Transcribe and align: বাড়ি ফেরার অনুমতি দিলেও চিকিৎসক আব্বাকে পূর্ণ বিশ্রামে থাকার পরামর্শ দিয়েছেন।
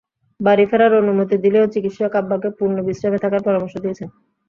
বাড়ি 0.39 0.65
ফেরার 0.69 0.93
অনুমতি 1.01 1.35
দিলেও 1.45 1.65
চিকিৎসক 1.73 2.13
আব্বাকে 2.15 2.49
পূর্ণ 2.57 2.77
বিশ্রামে 2.87 3.19
থাকার 3.23 3.41
পরামর্শ 3.43 3.73
দিয়েছেন। 3.83 4.09